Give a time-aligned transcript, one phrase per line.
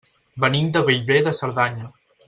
[0.45, 1.91] Venim de Bellver de Cerdanya.